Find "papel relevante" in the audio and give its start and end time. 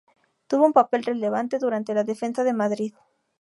0.73-1.59